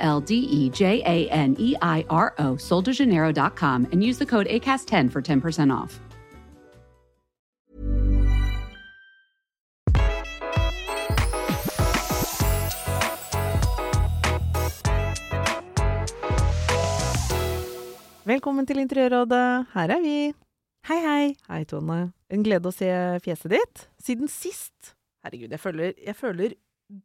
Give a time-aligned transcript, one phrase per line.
[0.00, 4.46] L D E J A N E I R O, soldejaneiro.com, and use the code
[4.48, 6.00] ACAST10 for 10% off.
[18.30, 19.66] Velkommen til Interiørrådet.
[19.72, 20.32] Her er vi.
[20.86, 21.34] Hei, hei.
[21.48, 22.12] Hei, Tone.
[22.30, 22.86] En glede å se
[23.24, 23.88] fjeset ditt.
[23.98, 24.92] Siden sist.
[25.24, 26.54] Herregud, jeg føler, jeg føler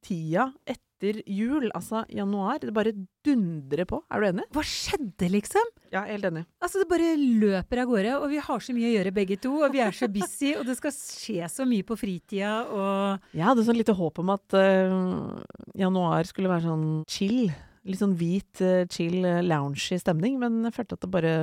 [0.05, 2.93] tida etter jul, altså januar, det bare
[3.25, 3.99] dundrer på.
[4.09, 4.45] Er du enig?
[4.55, 5.67] Hva skjedde, liksom?
[5.91, 6.45] Ja, helt enig.
[6.63, 9.51] Altså, det bare løper av gårde, og vi har så mye å gjøre begge to,
[9.65, 13.45] og vi er så busy, og det skal skje så mye på fritida, og Jeg
[13.49, 15.43] hadde sånn lite håp om at uh,
[15.77, 17.51] januar skulle være sånn chill.
[17.85, 21.35] Litt sånn hvit, uh, chill, uh, loungy stemning, men jeg følte at det bare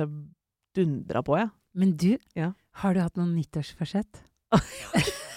[0.75, 1.53] dundra på, jeg.
[1.77, 2.51] Men du, Ja.
[2.83, 4.23] har du hatt noen nyttårsforsett?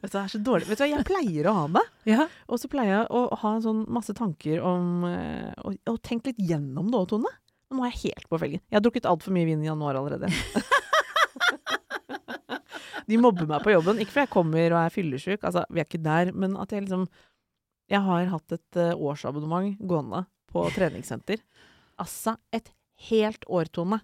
[0.00, 0.66] Vet du, det er så dårlig.
[0.70, 1.82] Vet du hva, jeg pleier å ha det.
[2.08, 2.24] Ja.
[2.48, 6.40] Og så pleier jeg å ha sånn masse tanker om eh, Og, og tenk litt
[6.40, 7.32] gjennom det òg, Tone.
[7.70, 8.62] Nå er jeg helt på felgen.
[8.66, 10.30] Jeg har drukket altfor mye vin i januar allerede.
[13.10, 13.98] De mobber meg på jobben.
[13.98, 16.30] Ikke fordi jeg kommer og er fyllesyk, altså, vi er ikke der.
[16.36, 17.08] Men at jeg liksom
[17.90, 21.42] Jeg har hatt et eh, årsabonnement gående på treningssenter.
[21.98, 22.70] Altså et
[23.10, 23.98] helt år, Tone.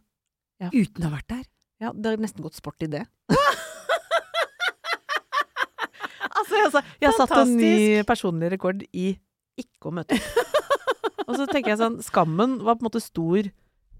[0.73, 1.45] Uten å ha vært der?
[1.83, 3.05] Ja, det har nesten gått sport i det.
[6.69, 7.77] altså, jeg, har satt en ny
[8.09, 9.13] personlig rekord i
[9.61, 10.57] ikke å møte opp.
[11.27, 13.49] Og så tenker jeg sånn, skammen var på en måte stor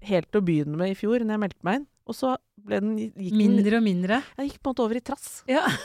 [0.07, 1.87] helt til å begynne med i fjor, når jeg meldte meg inn.
[2.07, 4.21] Og så ble den, gikk Mindre og mindre?
[4.37, 5.27] Jeg gikk på en måte over i trass.
[5.51, 5.65] Ja.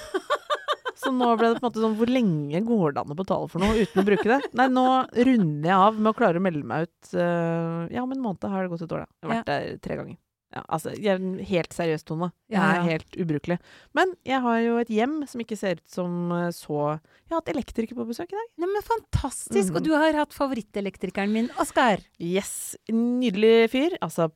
[1.02, 3.48] Så nå ble det på en måte sånn, hvor lenge går det an å betale
[3.50, 4.38] for noe uten å bruke det?
[4.58, 4.84] Nei, nå
[5.18, 7.08] runder jeg av med å klare å melde meg ut.
[7.16, 9.10] øh, ja, om en måned har det gått et år, da.
[9.18, 10.18] Jeg har vært der tre ganger.
[10.52, 12.28] Ja, altså, jeg er en helt seriøs, Tone.
[12.52, 12.84] Jeg er ja.
[12.90, 13.56] helt ubrukelig.
[13.96, 17.40] Men jeg har jo et hjem som ikke ser ut som øh, så Jeg har
[17.40, 18.50] hatt elektriker på besøk i dag.
[18.60, 19.72] Nei, men fantastisk!
[19.72, 19.78] Mm.
[19.78, 22.04] Og du har hatt favorittelektrikeren min, Oskar.
[22.20, 23.96] Yes, nydelig fyr.
[24.04, 24.28] Altså,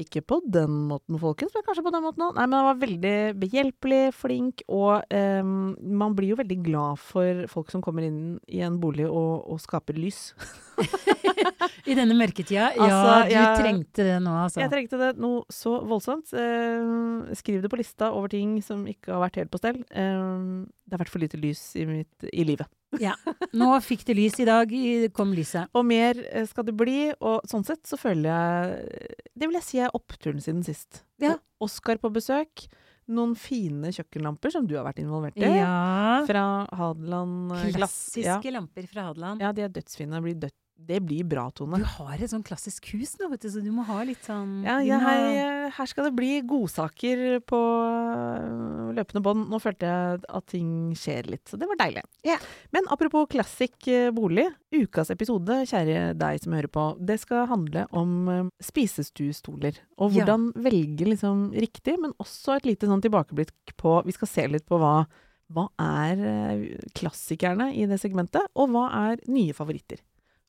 [0.00, 2.34] ikke på den måten, folkens, men kanskje på den måten òg.
[2.34, 7.44] Nei, men han var veldig behjelpelig, flink, og ehm, man blir jo veldig glad for
[7.52, 8.18] folk som kommer inn
[8.50, 10.32] i en bolig og, og skaper lys.
[11.90, 12.72] I denne mørketida.
[12.74, 14.62] Altså, ja, du jeg- trengte det nå, altså.
[14.64, 16.32] Jeg trengte det noe så voldsomt.
[16.34, 19.82] Eh, skriv det på lista over ting som ikke har vært helt på stell.
[19.94, 22.66] Eh, det har vært for lite lys i, mitt, i livet.
[23.02, 23.14] Ja.
[23.56, 24.70] Nå fikk det lys i dag.
[25.16, 25.70] kom lyset.
[25.74, 29.66] Og mer eh, skal det bli, og sånn sett så føler jeg Det vil jeg
[29.66, 31.04] si er oppturen siden sist.
[31.22, 31.36] Ja.
[31.64, 32.66] Oskar på besøk.
[33.14, 35.44] Noen fine kjøkkenlamper som du har vært involvert i.
[35.44, 36.22] Ja.
[36.28, 37.96] Fra Hadeland Klassiske glass.
[38.16, 38.22] Ja.
[38.38, 39.44] Klassiske lamper fra Hadeland.
[39.44, 40.22] ja, de er dødsfine.
[40.24, 40.54] Blir, død,
[40.86, 41.78] det blir bra, Tone.
[41.80, 44.62] Du har et sånn klassisk hus nå, vet du, så du må ha litt sånn
[44.66, 49.46] Ja, ja her, her skal det bli godsaker på øh, løpende bånd.
[49.52, 52.04] Nå følte jeg at ting skjer litt, så det var deilig.
[52.26, 52.42] Yeah.
[52.76, 54.46] Men apropos classic øh, bolig.
[54.74, 59.78] Ukas episode, kjære deg som hører på, det skal handle om spisestuestoler.
[59.98, 60.24] Og Ja.
[60.24, 64.66] hvordan velge liksom riktig, men også et lite sånn tilbakeblikk på Vi skal se litt
[64.66, 65.06] på hva,
[65.54, 66.64] hva er
[66.98, 70.02] klassikerne i det segmentet, og hva er nye favoritter.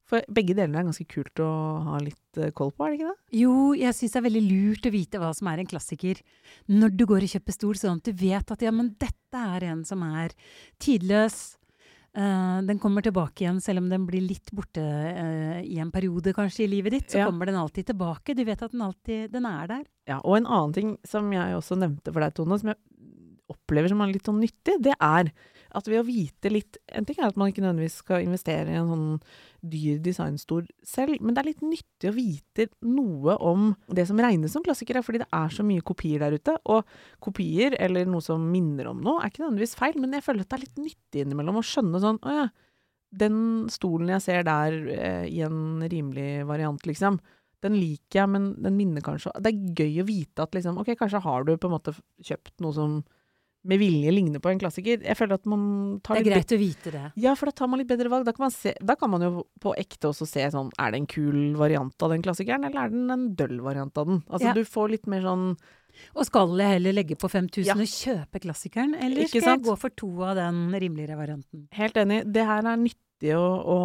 [0.05, 1.49] For begge delene er ganske kult å
[1.87, 3.39] ha litt øh, koll på, er det ikke det?
[3.39, 6.21] Jo, jeg syns det er veldig lurt å vite hva som er en klassiker
[6.69, 9.65] når du går og kjøper stol, sånn at du vet at ja, men dette er
[9.71, 10.35] en som er
[10.81, 11.55] tidløs.
[12.15, 16.31] Uh, den kommer tilbake igjen, selv om den blir litt borte uh, i en periode
[16.37, 17.09] kanskje i livet ditt.
[17.11, 17.25] Så Ja.
[17.27, 18.37] kommer den alltid tilbake.
[18.37, 19.83] Du vet at den alltid den er der.
[20.07, 22.79] Ja, og en annen ting som jeg også nevnte for deg, Tone, som jeg
[23.51, 25.33] opplever som er litt sånn nyttig, det er
[25.75, 28.79] at ved å vite litt En ting er at man ikke nødvendigvis skal investere i
[28.79, 29.07] en sånn
[29.65, 34.53] dyr designstol selv, men det er litt nyttig å vite noe om det som regnes
[34.53, 36.53] som klassikere, fordi det er så mye kopier der ute.
[36.69, 36.85] Og
[37.23, 40.51] kopier, eller noe som minner om noe, er ikke nødvendigvis feil, men jeg føler at
[40.53, 42.45] det er litt nyttig innimellom å skjønne sånn Å ja,
[43.25, 43.39] den
[43.73, 47.19] stolen jeg ser der eh, i en rimelig variant, liksom.
[47.65, 50.91] Den liker jeg, men den minner kanskje Det er gøy å vite at liksom Ok,
[50.99, 52.97] kanskje har du på en måte kjøpt noe som
[53.65, 55.01] med vilje ligner på en klassiker.
[55.03, 57.03] Jeg føler at man tar Det er litt greit å vite det.
[57.25, 58.25] ja, for da tar man litt bedre valg.
[58.25, 60.99] Da kan man, se, da kan man jo på ekte også se sånn Er det
[61.01, 64.23] en kul variant av den klassikeren, eller er den en døll variant av den?
[64.29, 64.53] Altså Ja.
[64.53, 65.57] du får litt mer sånn
[66.15, 67.73] Og skal jeg heller legge på 5000 Ja.
[67.73, 69.63] og kjøpe klassikeren, eller Ikke skal sant?
[69.63, 71.67] jeg gå for to av den rimeligere varianten?
[71.71, 72.31] Helt enig.
[72.33, 73.77] Det her er nytt, å, å,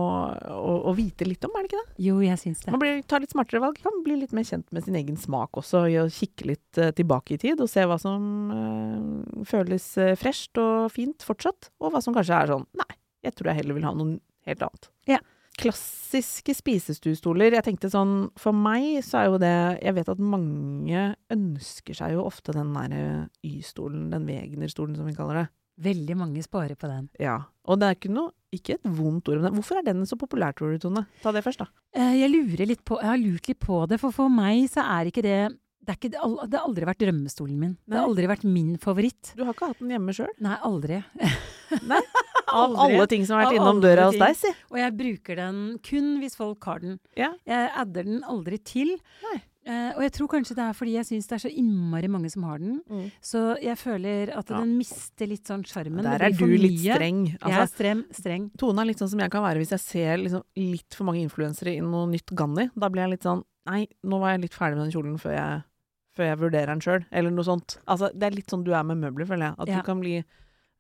[0.51, 1.95] å, å vite litt om, er det ikke det?
[2.03, 2.73] Jo, jeg syns det.
[2.75, 5.61] Man blir, tar litt smartere valg, kan bli litt mer kjent med sin egen smak
[5.63, 9.87] også, i å kikke litt uh, tilbake i tid og se hva som uh, føles
[10.03, 12.91] uh, fresht og fint fortsatt, og hva som kanskje er sånn nei,
[13.25, 14.19] jeg tror jeg heller vil ha noe
[14.49, 14.91] helt annet.
[15.11, 15.23] Ja.
[15.61, 17.53] Klassiske spisestuestoler.
[17.53, 19.51] Jeg tenkte sånn, for meg så er jo det
[19.83, 21.03] Jeg vet at mange
[21.35, 23.03] ønsker seg jo ofte den derre
[23.45, 25.49] Y-stolen, den Wegner-stolen som vi kaller det.
[25.81, 27.09] Veldig mange sparer på den.
[27.21, 27.39] Ja.
[27.71, 29.55] Og det er ikke noe Ikke et vondt ord om den.
[29.61, 31.05] Hvorfor er den så populær, tror du, Tone?
[31.23, 31.69] Ta det først, da.
[31.95, 34.83] Eh, Jeg lurer litt på, jeg har lurt litt på det, for for meg så
[34.83, 35.37] er ikke det
[35.81, 37.71] det, er ikke, det har aldri vært drømmestolen min.
[37.89, 39.31] Det har aldri vært min favoritt.
[39.35, 40.29] Du har ikke hatt den hjemme sjøl?
[40.45, 40.99] Nei, aldri.
[42.53, 44.51] Av alle ting som har vært innom døra hos deg, si.
[44.71, 46.99] Og jeg bruker den kun hvis folk har den.
[47.19, 47.31] Ja.
[47.49, 48.93] Jeg adder den aldri til.
[49.25, 49.39] Nei.
[49.67, 52.31] Eh, og jeg tror kanskje det er fordi jeg syns det er så innmari mange
[52.33, 52.79] som har den.
[52.89, 53.11] Mm.
[53.21, 54.59] Så jeg føler at Ja.
[54.61, 56.03] den mister litt sånn sjarmen.
[56.03, 56.97] Der er du litt streng.
[56.97, 57.27] streng.
[57.27, 58.51] Jeg er Altså, strem, streng.
[58.57, 61.21] Tone er litt sånn som jeg kan være hvis jeg ser liksom litt for mange
[61.29, 62.71] influensere i noe nytt Ganni.
[62.79, 65.33] Da blir jeg litt sånn Nei, nå var jeg litt ferdig med den kjolen før
[65.37, 65.63] jeg,
[66.17, 67.77] før jeg vurderer den sjøl, eller noe sånt.
[67.87, 69.55] Altså, det er litt sånn du er med møbler, føler jeg.
[69.61, 69.77] At Ja.
[69.77, 70.25] du kan bli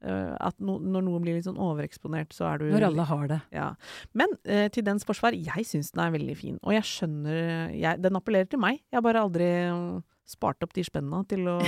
[0.04, 3.26] øh, At no, når noe blir litt sånn overeksponert, så er du Når alle har
[3.30, 3.40] det.
[3.54, 3.68] Ja.
[4.16, 6.58] Men uh, til dens forsvar, jeg syns den er veldig fin.
[6.62, 8.82] Og jeg skjønner jeg, Den appellerer til meg.
[8.88, 11.58] Jeg har bare aldri mm, spart opp de spenna til å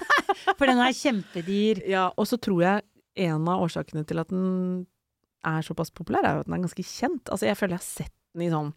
[0.58, 1.82] For den er kjempedyr.
[1.88, 2.86] Ja, og så tror jeg
[3.28, 4.86] en av årsakene til at den
[5.46, 7.30] er såpass populær, er jo at den er ganske kjent.
[7.30, 8.70] Altså, jeg føler jeg har sett den i sånn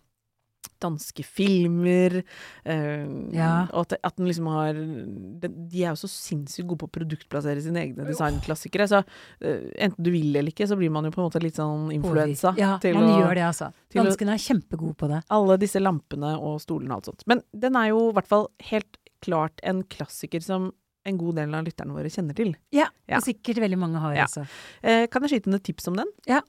[0.82, 2.24] danske filmer,
[2.66, 3.68] eh, Ja.
[3.74, 6.94] og at, at den liksom har de, de er jo så sinnssykt gode på å
[7.00, 9.04] produktplassere sine egne designklassikere, så
[9.42, 11.92] eh, enten du vil eller ikke, så blir man jo på en måte litt sånn
[11.94, 13.72] influensa Ja, man å gjør det, altså.
[13.94, 15.22] Danskene er kjempegode på det.
[15.30, 17.24] alle disse lampene og stolene og alt sånt.
[17.28, 20.72] Men den er jo i hvert fall helt klart en klassiker som
[21.06, 22.56] en god del av lytterne våre kjenner til.
[22.72, 23.18] Ja, Ja.
[23.18, 24.24] og sikkert veldig mange har, Ja.
[24.26, 24.48] altså.
[24.84, 26.08] Eh, kan jeg skyte inn et tips om den?
[26.28, 26.42] Ja.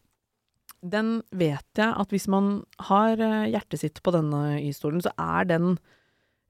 [0.82, 5.46] Den vet jeg at hvis man har eh, hjertet sitt på denne Y-stolen, så er
[5.46, 5.76] den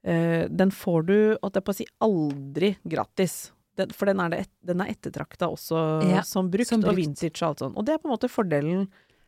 [0.03, 3.51] eh, Den får du, holdt jeg på å si, aldri gratis.
[3.77, 6.97] Den, for den er, det et, den er ettertrakta også Ja, som, brukt, som og
[6.97, 7.77] vintage og alt sånt.
[7.77, 8.83] Og det er på en måte fordelen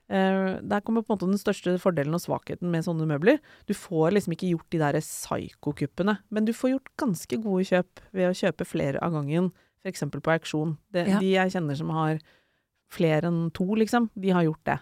[0.09, 3.39] eh, Der kommer på en måte den største fordelen og svakheten med sånne møbler.
[3.69, 8.03] Du får liksom ikke gjort de der psyko-kuppene, men du får gjort ganske gode kjøp
[8.13, 9.49] ved å kjøpe flere av gangen,
[9.85, 10.05] f.eks.
[10.13, 10.75] på auksjon.
[10.93, 11.21] Det, Ja.
[11.21, 12.21] De jeg kjenner som har
[12.93, 14.77] flere enn to, liksom, de har gjort det.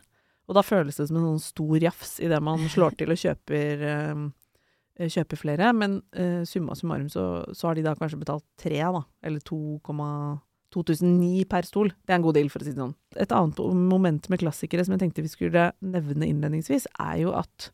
[0.49, 3.83] Og da føles det som en sånn stor jafs idet man slår til og kjøper,
[3.89, 5.69] eh, kjøper flere.
[5.77, 9.03] Men eh, summa summarum så, så har de da kanskje betalt tre, da.
[9.23, 11.93] Eller 2009 per stol.
[12.03, 12.97] Det er en god deal, for å si det sånn.
[13.15, 13.63] Et annet
[13.93, 17.71] moment med klassikere som jeg tenkte vi skulle nevne innledningsvis, er jo at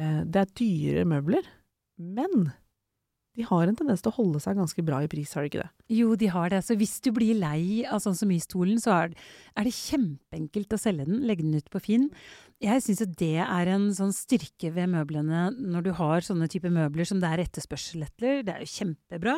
[0.00, 1.48] eh, det er dyre møbler,
[2.00, 2.50] men
[3.40, 5.62] de har en tendens til å holde seg ganske bra i pris, har de ikke
[5.62, 5.70] det?
[5.96, 6.60] Jo, de har det.
[6.66, 9.16] Så hvis du blir lei av sånn som Y-stolen, så er,
[9.56, 12.10] er det kjempeenkelt å selge den, legge den ut på Finn.
[12.60, 16.68] Jeg syns jo det er en sånn styrke ved møblene når du har sånne type
[16.72, 18.42] møbler som det er etterspørsel etter.
[18.44, 19.36] Det er jo kjempebra.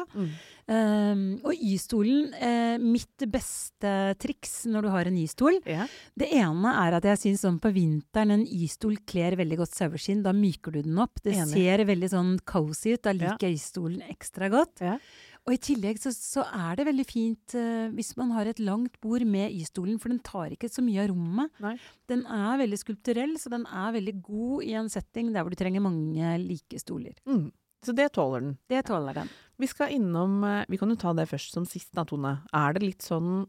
[0.66, 5.90] Um, og Y-stolen, eh, mitt beste triks når du har en Y-stol yeah.
[6.18, 10.24] Det ene er at jeg syns sånn på vinteren en Y-stol kler veldig godt saueskinn.
[10.26, 11.22] Da myker du den opp.
[11.22, 11.54] Det Enig.
[11.54, 13.04] ser veldig sånn cozy ut.
[13.06, 14.82] Da liker jeg Y-stolen ekstra godt.
[14.82, 14.98] Ja.
[15.42, 18.94] Og i tillegg så, så er det veldig fint uh, hvis man har et langt
[19.02, 21.50] bord med Y-stolen, for den tar ikke så mye av rommet.
[21.64, 21.74] Nei.
[22.10, 25.58] Den er veldig skulpturell, så den er veldig god i en setting der hvor du
[25.58, 27.18] trenger mange like stoler.
[27.26, 27.50] Mm.
[27.82, 28.54] Så det tåler den.
[28.70, 29.32] Det tåler den.
[29.58, 32.36] Vi skal innom eh, Vi kan jo ta det først som sist, da, Tone.
[32.54, 33.42] Er det litt sånn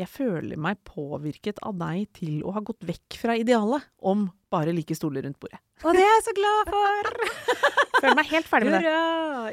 [0.00, 4.72] Jeg føler meg påvirket av deg til å ha gått vekk fra idealet om bare
[4.72, 5.60] like stoler rundt bordet.
[5.84, 7.10] Og det er jeg så glad for!
[8.02, 8.94] Føler meg helt ferdig med det.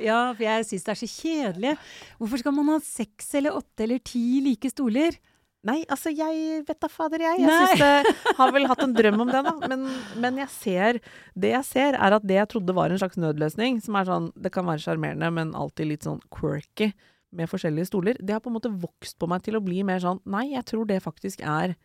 [0.08, 1.74] Ja, for jeg syns det er så kjedelig.
[2.22, 5.20] Hvorfor skal man ha seks eller åtte eller ti like stoler?
[5.68, 7.42] Nei, altså jeg vet da fader jeg.
[7.44, 9.54] Jeg synes det har vel hatt en drøm om det, da.
[9.68, 9.86] Men,
[10.24, 11.00] men jeg ser
[11.36, 14.30] Det jeg ser, er at det jeg trodde var en slags nødløsning, som er sånn
[14.40, 16.94] Det kan være sjarmerende, men alltid litt sånn quirky
[17.36, 20.02] med forskjellige stoler, det har på en måte vokst på meg til å bli mer
[20.02, 21.76] sånn Nei, jeg tror det faktisk er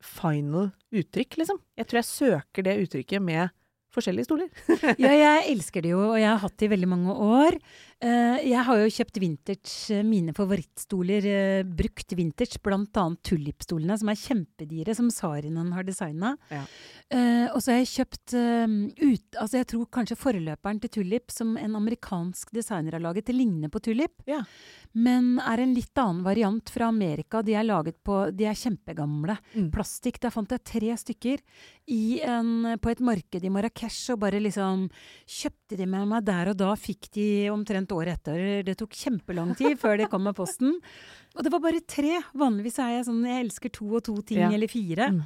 [0.00, 1.58] final uttrykk, liksom.
[1.76, 3.52] Jeg tror jeg søker det uttrykket med
[3.94, 4.48] forskjellige stoler.
[5.02, 7.58] Ja, jeg elsker det jo, og jeg har hatt det i veldig mange år.
[8.00, 13.98] Eh, jeg har jo kjøpt vintage, eh, mine favorittstoler, eh, brukt vintage, blant annet tullipstolene,
[14.00, 16.36] som er kjempedyre, som Sarinen har designa.
[16.50, 16.64] Ja.
[17.52, 18.34] Og så har jeg kjøpt
[19.02, 23.34] ut Altså, jeg tror kanskje forløperen til Tulip, som en amerikansk designer har laget, det
[23.34, 24.44] ligner på Tulip, Ja.
[24.94, 27.42] men er en litt annen variant fra Amerika.
[27.42, 29.36] De er laget på De er kjempegamle.
[29.56, 29.70] Mm.
[29.72, 30.20] Plastikk.
[30.20, 31.40] Der fant jeg tre stykker
[31.88, 34.88] i en, på et marked i Marrakech, og bare liksom
[35.26, 36.74] kjøpte de med meg der og da.
[36.76, 38.62] Fikk de omtrent annet året etter.
[38.64, 40.76] Det tok kjempelang tid før det kom med posten.
[41.36, 42.20] Og det var bare tre.
[42.34, 44.50] Vanligvis er jeg sånn jeg elsker to og to ting, Ja.
[44.50, 45.10] eller fire.
[45.10, 45.22] Mm.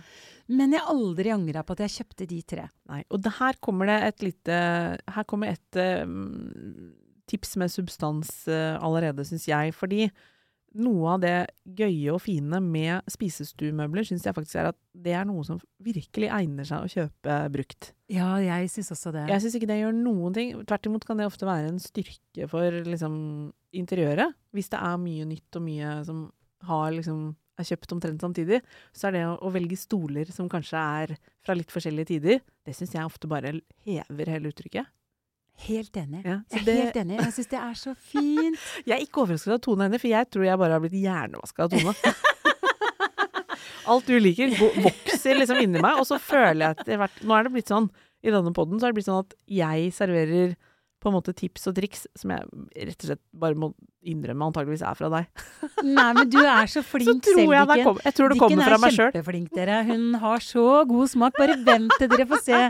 [0.49, 2.68] Men jeg aldri angra på at jeg kjøpte de tre.
[2.88, 3.04] Nei.
[3.11, 6.04] Og det, her kommer det et lite Her kommer et eh,
[7.26, 9.73] tips med substans uh, allerede, syns jeg.
[9.73, 10.11] Fordi
[10.75, 11.35] noe av det
[11.78, 16.31] gøye og fine med spisestuemøbler syns jeg faktisk er at det er noe som virkelig
[16.35, 17.93] egner seg å kjøpe brukt.
[18.11, 19.26] Ja, jeg syns også det.
[19.31, 20.52] Jeg syns ikke det gjør noen ting.
[20.66, 23.14] Tvert imot kan det ofte være en styrke for liksom,
[23.76, 24.35] interiøret.
[24.54, 26.26] Hvis det er mye nytt og mye som
[26.69, 30.81] har liksom er kjøpt omtrent samtidig, så er det å, å velge stoler som kanskje
[30.81, 31.14] er
[31.45, 33.54] fra litt forskjellige tider, det syns jeg ofte bare
[33.87, 34.90] hever hele uttrykket.
[35.64, 36.25] Helt enig.
[36.26, 37.18] Ja, jeg er det- helt enig.
[37.20, 38.58] Jeg syns det er så fint.
[38.88, 41.62] Jeg er ikke overrasket av Tone henne, for jeg tror jeg bare har blitt hjernevaska
[41.64, 41.94] av Tone.
[43.87, 47.18] Alt du liker, vokser liksom inni meg, og så føler jeg at det har vært
[47.28, 47.90] Nå er det blitt sånn,
[48.25, 50.54] i denne poden så er det blitt sånn at jeg serverer
[51.04, 52.46] på en måte tips og triks som jeg
[52.88, 53.68] rett og slett bare må
[54.04, 55.44] innrømme antageligvis er fra deg.
[55.96, 57.84] Nei, men du er så Så flink tror selv, Dikken.
[57.87, 58.06] kommer.
[58.08, 59.06] Jeg tror det kommer fra meg Dikken sjøl.
[59.06, 59.78] er kjempeflink, dere.
[59.88, 61.38] Hun har så god smak.
[61.38, 62.64] Bare vent til dere får se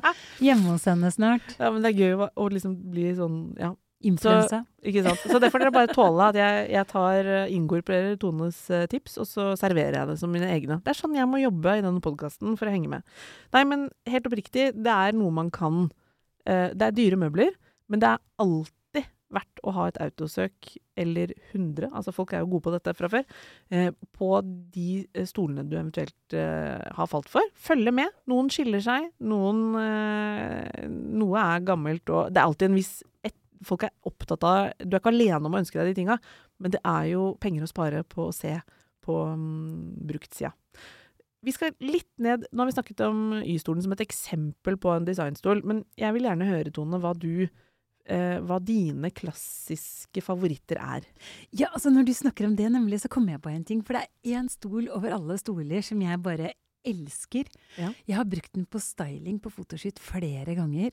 [0.45, 1.57] hjemme hos henne snart.
[1.59, 3.73] Ja, men det er gøy å, liksom bli sånn, ja.
[4.05, 4.59] Influensa.
[4.85, 5.23] Ikke sant.
[5.33, 9.14] Så det får dere bare tåle at jeg, jeg tar, eh, inkorporerer Tones eh, tips,
[9.23, 10.76] og så serverer jeg det som mine egne.
[10.85, 13.07] Det er sånn jeg må jobbe i denne podkasten for å henge med.
[13.57, 15.87] Nei, men helt oppriktig, det er noe man kan
[16.45, 17.55] eh, Det er dyre møbler,
[17.91, 18.75] men det er alltid
[19.35, 23.11] verdt å ha et autosøk eller 100, altså folk er jo gode på dette fra
[23.11, 23.25] før,
[23.75, 24.31] eh, på
[24.75, 27.49] de eh, stolene du eventuelt eh, har falt for.
[27.59, 28.12] Følge med.
[28.31, 33.37] Noen skiller seg, noen eh, Noe er gammelt, og det er alltid en viss et,
[33.64, 36.19] Folk er opptatt av Du er ikke alene om å ønske deg de tinga,
[36.61, 38.59] men det er jo penger å spare på å se
[39.05, 40.50] på um, bruktsida.
[41.45, 45.09] Vi skal litt ned Nå har vi snakket om Y-stolen som et eksempel på en
[45.09, 47.47] designstol, men jeg vil gjerne høre, Tone, hva du
[48.07, 51.07] eh, hva dine klassiske favoritter er.
[51.53, 53.83] Ja, altså Når du snakker om det, nemlig, så kommer jeg på en ting.
[53.85, 56.53] For det er én stol over alle stoler som jeg bare
[56.85, 57.49] elsker.
[57.81, 57.93] Ja.
[58.07, 60.91] Jeg har brukt den på styling på fotoshoot flere ganger.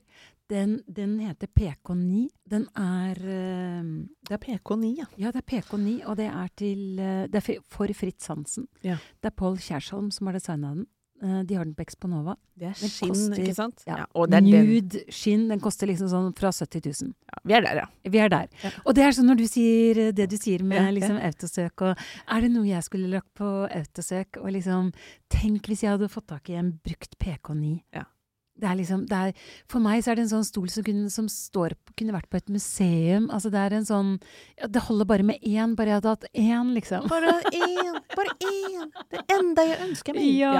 [0.48, 2.28] Den, den heter PK9.
[2.48, 3.90] Den er eh,
[4.24, 5.04] Det er PK9, ja.
[5.20, 8.68] Ja, det er PK9, og det er til eh, Det er for- for Fritz Hansen.
[8.82, 8.96] Ja.
[9.20, 10.86] Det er Pål Kjærsholm som har designa den.
[11.22, 12.34] Eh, De har den på Exponova.
[12.58, 13.82] Det er Den skinn, koster- ikke sant?
[13.86, 14.66] ja, og det er den.
[14.66, 15.48] Nude skinn.
[15.48, 17.14] Den koster liksom sånn fra 70 000.
[17.30, 17.86] Ja, vi er der, ja.
[18.10, 18.48] Vi er der.
[18.64, 18.70] Ja.
[18.84, 20.90] Og det er sånn når du sier det du sier med Ja, ja.
[20.90, 21.98] liksom autosøk og
[22.28, 24.92] Er det noe jeg skulle lagt på autosøk og liksom
[25.30, 27.82] Tenk hvis jeg hadde fått tak i en brukt PK9.
[27.94, 28.04] Ja.
[28.52, 29.32] Det er liksom det er,
[29.70, 32.38] For meg så er det en sånn stol som, kunne, som står, kunne vært på
[32.38, 33.30] et museum.
[33.32, 34.12] Altså det er en sånn
[34.60, 37.08] ja, Det holder bare med én, bare jeg hadde hatt én, liksom.
[37.10, 37.98] Bare én!
[38.12, 38.92] Bare én!
[39.14, 40.28] Det enda jeg ønsker meg!
[40.36, 40.54] Ja.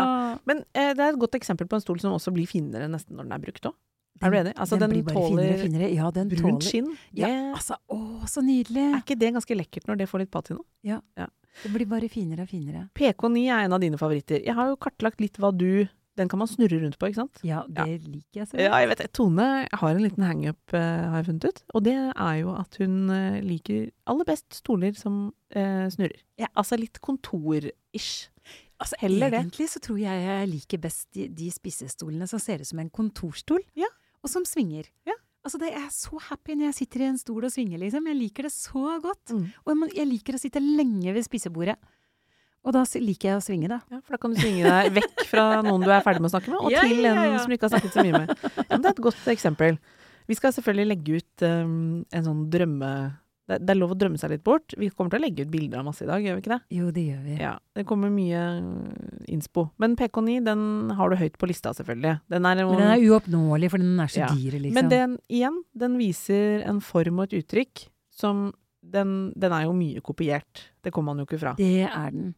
[0.49, 3.19] Men eh, det er et godt eksempel på en stol som også blir finere nesten
[3.19, 3.77] når den er brukt òg.
[4.23, 4.53] Er du enig?
[4.57, 5.87] Altså, den, den blir bare finere tåler og finere.
[5.93, 6.91] Ja, den Brunt tåler skinn.
[7.19, 7.99] Ja, altså, å,
[8.31, 8.85] så nydelig!
[8.93, 10.63] er ikke det ganske lekkert når det får litt patina?
[11.63, 12.87] Det blir bare finere og finere.
[12.97, 14.41] PK9 er en av dine favoritter.
[14.47, 15.85] Jeg har jo kartlagt litt hva du
[16.21, 17.38] Den kan man snurre rundt på, ikke sant?
[17.47, 19.07] Ja, det liker jeg så Ja, jeg vet det.
[19.16, 21.62] Tone har en liten hangup, uh, har jeg funnet ut.
[21.73, 25.23] Og det er jo at hun uh, liker aller best stoler som
[25.57, 26.21] uh, snurrer.
[26.40, 26.50] Ja.
[26.52, 28.28] Altså litt kontor-ish.
[28.83, 29.40] Altså, Heller det.
[29.40, 32.90] Egentlig så tror jeg jeg liker best de, de spisestolene som ser ut som en
[32.92, 33.88] kontorstol, Ja.
[34.21, 34.90] og som svinger.
[35.09, 35.16] Ja.
[35.42, 38.04] Altså, det er så happy når jeg sitter i en stol og svinger, liksom.
[38.07, 39.33] Jeg liker det så godt.
[39.35, 39.49] Mm.
[39.64, 41.78] Og jeg, jeg liker å sitte lenge ved spisebordet.
[42.62, 43.81] Og da liker jeg å svinge, da.
[43.90, 46.35] Ja, for da kan du svinge deg vekk fra noen du er ferdig med å
[46.37, 47.40] snakke med, og Ja, til en ja.
[47.42, 48.37] som du ikke har snakket så mye med.
[48.69, 49.81] Ja, det er et godt eksempel.
[50.31, 51.75] Vi skal selvfølgelig legge ut um,
[52.07, 52.92] en sånn drømme...
[53.50, 54.76] Det, det er lov å drømme seg litt bort.
[54.78, 56.61] Vi kommer til å legge ut bilder av masse i dag, gjør vi ikke det?
[56.78, 57.33] Jo, det gjør vi.
[57.42, 59.64] Ja, det kommer mye uh, innspo.
[59.83, 60.62] Men PK9, den
[60.95, 62.21] har du høyt på lista, selvfølgelig.
[62.31, 64.28] Den er, Men den er uoppnåelig, for den er så Ja.
[64.31, 64.78] dyr, liksom.
[64.78, 68.52] Men den, igjen, den viser en form og et uttrykk som
[68.95, 70.69] den, den er jo mye kopiert.
[70.83, 71.57] Det kommer man jo ikke fra.
[71.59, 72.31] Det er den.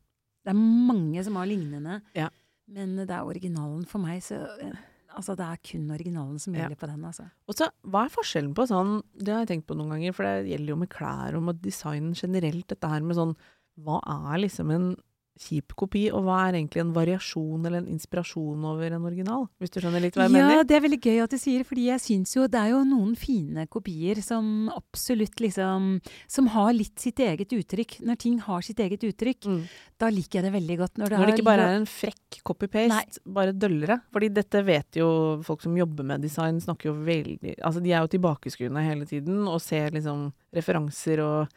[0.44, 2.28] Det er mange som har lignende, Ja.
[2.68, 4.72] men det er originalen for meg, så eh,
[5.14, 6.64] Altså, det er kun originalen som Ja.
[6.64, 7.30] gjelder på den, altså.
[7.48, 10.24] Og så, hva er forskjellen på sånn Det har jeg tenkt på noen ganger, for
[10.24, 13.36] det gjelder jo med klær og med design generelt, dette her med sånn
[13.78, 14.96] Hva er liksom en
[15.40, 19.48] kjip kopi, og hva er egentlig en variasjon eller en inspirasjon over en original?
[19.58, 20.64] Hvis du skjønner litt hva jeg Ja, mener?
[20.64, 23.16] det er veldig gøy at du sier, fordi jeg syns jo det er jo noen
[23.18, 28.00] fine kopier som absolutt liksom Som har litt sitt eget uttrykk.
[28.06, 29.64] Når ting har sitt eget uttrykk, Mm.
[29.98, 30.94] da liker jeg det veldig godt.
[30.98, 34.00] Når det, Når det ikke bare er en frekk copy-paste, bare døllere.
[34.12, 38.00] Fordi dette vet jo folk som jobber med design, snakker jo veldig Altså de er
[38.06, 41.48] jo tilbakeskuende hele tiden og ser liksom referanser og,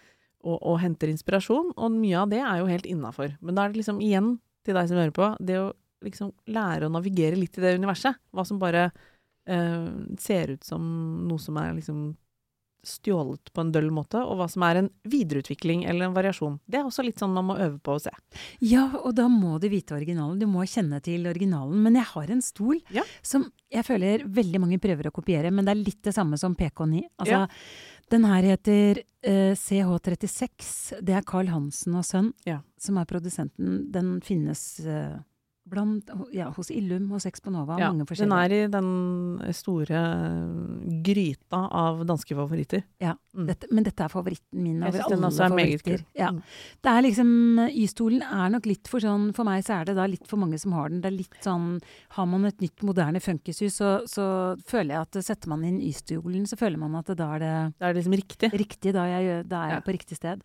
[0.43, 1.73] og, og henter inspirasjon.
[1.77, 3.35] Og mye av det er jo helt innafor.
[3.41, 4.35] Men da er det liksom igjen,
[4.67, 5.67] til deg som hører på, det å
[6.05, 8.19] liksom lære å navigere litt i det universet.
[8.35, 8.91] Hva som bare
[9.47, 9.87] eh,
[10.21, 10.83] ser ut som
[11.27, 12.15] noe som er liksom
[12.87, 16.53] stjålet på en døll måte, og hva som er en videreutvikling eller en variasjon.
[16.69, 18.13] Det er også litt sånn man må øve på å se.
[18.63, 20.37] Ja, og da må du vite originalen.
[20.39, 21.81] Du må kjenne til originalen.
[21.83, 23.03] Men jeg har en stol Ja.
[23.25, 26.55] som jeg føler veldig mange prøver å kopiere, men det er litt det samme som
[26.55, 27.03] PK9.
[27.19, 27.47] Altså, Ja.
[28.11, 31.01] Den her heter uh, CH36.
[31.03, 32.61] Det er Carl Hansen og Sønn Ja.
[32.79, 33.91] som er produsenten.
[33.91, 35.17] Den finnes eh,
[35.69, 38.29] blant, ja, hos Illum, hos Exponova, Ja, mange forskjellige.
[38.29, 42.83] den er i den store eh, gryta av danske favoritter.
[43.01, 43.45] Ja, Mm.
[43.45, 46.03] dette, men dette er favoritten min over alle er favoritter.
[46.17, 46.31] Ja.
[46.31, 46.41] Mm.
[46.81, 50.07] Det er liksom, Y-stolen er nok litt for sånn For meg så er det da
[50.07, 51.01] litt for mange som har den.
[51.01, 51.79] Det er litt sånn
[52.15, 56.47] Har man et nytt, moderne funkishus, så, så føler jeg at setter man inn Y-stolen,
[56.49, 58.51] så føler man at da er det Da er liksom riktig.
[58.57, 58.93] riktig.
[58.93, 59.81] Da, jeg, da er jeg Ja.
[59.85, 60.41] på riktig sted.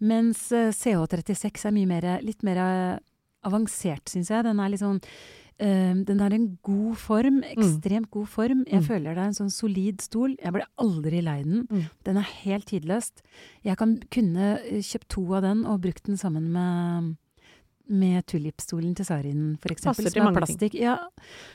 [0.00, 2.98] Mens eh, CH36 er mye mer, litt mer eh,
[3.44, 4.44] avansert, syns jeg.
[4.44, 5.00] Den er litt sånn
[5.62, 8.64] eh, den har en god form, ekstremt god form.
[8.66, 8.86] Jeg Mm.
[8.88, 10.34] føler det er en sånn solid stol.
[10.42, 11.66] Jeg ble aldri lei den.
[11.70, 11.84] Mm.
[12.04, 13.22] Den er helt tidløst.
[13.62, 17.16] Jeg kan kunne eh, kjøpt to av den og brukt den sammen med
[17.92, 20.04] med tulipstolen til Sarin, for eksempel.
[20.06, 20.74] Passer til mange plastikk.
[20.80, 20.96] Ja,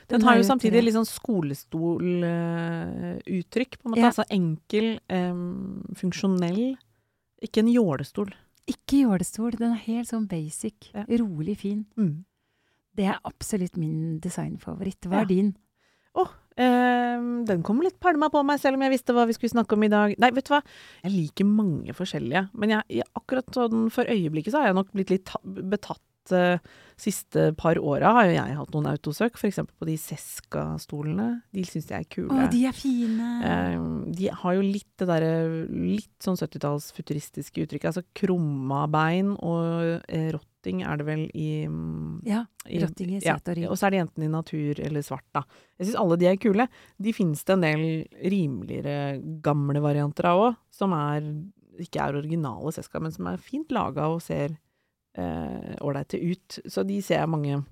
[0.10, 4.02] Den har er jo samtidig litt sånn skolestoluttrykk, på en måte.
[4.04, 4.08] Ja.
[4.12, 6.76] Altså enkel, um, funksjonell.
[7.42, 8.30] Ikke en jålestol.
[8.68, 9.56] Ikke jålestol.
[9.58, 10.90] Den er helt sånn basic.
[10.94, 11.06] Ja.
[11.22, 11.86] Rolig fin.
[11.98, 12.26] Mm.
[12.98, 15.02] Det er absolutt min designfavoritt.
[15.08, 15.22] Hva Ja.
[15.22, 15.56] er din?
[16.58, 19.74] eh, den kom litt pælma på meg, selv om jeg visste hva vi skulle snakke
[19.78, 20.16] om i dag.
[20.18, 20.64] Nei, vet du hva.
[21.04, 22.50] Jeg liker mange forskjellige.
[22.58, 25.38] Men jeg, jeg, akkurat sånn for øyeblikket så har jeg nok blitt litt ta,
[26.36, 26.60] eh,
[26.98, 29.60] Siste par åra har jo jeg hatt noen autosøk, f.eks.
[29.70, 31.28] på de Seska-stolene.
[31.54, 32.34] De syns jeg er kule.
[32.34, 33.28] Å, de er fine!
[33.46, 35.30] Uh, de har jo litt det derre
[35.70, 37.92] litt sånn 70-talls futuristiske uttrykket.
[37.92, 43.38] Altså krumma bein og uh, rotting er det vel i, um, ja, rotting i ja,
[43.38, 43.70] og rygg.
[43.70, 45.46] Og så er det enten i natur eller svart, da.
[45.78, 46.66] Jeg syns alle de er kule.
[46.98, 47.90] De finnes det en del
[48.26, 51.30] rimeligere gamle varianter av òg, som er,
[51.78, 54.58] ikke er originale Seska, men som er fint laga og ser
[55.82, 56.60] ålreite ut.
[56.68, 57.64] Så de ser jeg mange